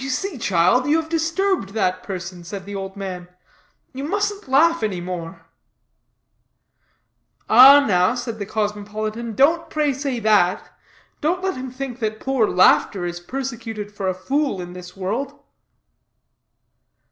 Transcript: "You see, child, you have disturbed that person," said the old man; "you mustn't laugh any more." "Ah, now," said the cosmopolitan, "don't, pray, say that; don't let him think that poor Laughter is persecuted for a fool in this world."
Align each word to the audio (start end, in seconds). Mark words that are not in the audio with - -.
"You 0.03 0.09
see, 0.09 0.39
child, 0.39 0.87
you 0.87 0.99
have 0.99 1.09
disturbed 1.09 1.75
that 1.75 2.01
person," 2.01 2.43
said 2.43 2.65
the 2.65 2.73
old 2.73 2.95
man; 2.97 3.27
"you 3.93 4.03
mustn't 4.03 4.47
laugh 4.47 4.81
any 4.81 4.99
more." 4.99 5.45
"Ah, 7.47 7.85
now," 7.87 8.15
said 8.15 8.39
the 8.39 8.47
cosmopolitan, 8.47 9.35
"don't, 9.35 9.69
pray, 9.69 9.93
say 9.93 10.19
that; 10.19 10.75
don't 11.21 11.43
let 11.43 11.55
him 11.55 11.69
think 11.69 11.99
that 11.99 12.19
poor 12.19 12.47
Laughter 12.47 13.05
is 13.05 13.19
persecuted 13.19 13.91
for 13.91 14.07
a 14.07 14.15
fool 14.15 14.59
in 14.59 14.73
this 14.73 14.97
world." 14.97 15.39